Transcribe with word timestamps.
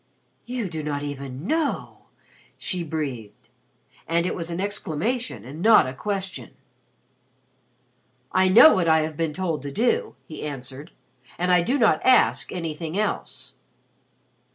"You 0.47 0.67
do 0.67 0.81
not 0.81 1.03
even 1.03 1.45
know!" 1.45 2.07
she 2.57 2.83
breathed 2.83 3.49
and 4.07 4.25
it 4.25 4.33
was 4.33 4.49
an 4.49 4.59
exclamation 4.59 5.45
and 5.45 5.61
not 5.61 5.85
a 5.85 5.93
question. 5.93 6.55
"I 8.31 8.49
know 8.49 8.73
what 8.73 8.87
I 8.87 9.01
have 9.01 9.15
been 9.15 9.31
told 9.31 9.61
to 9.61 9.71
do," 9.71 10.15
he 10.27 10.41
answered. 10.41 10.89
"I 11.37 11.61
do 11.61 11.77
not 11.77 12.01
ask 12.03 12.51
anything 12.51 12.97
else." 12.97 13.57